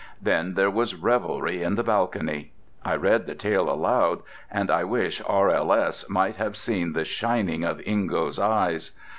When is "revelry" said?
0.95-1.61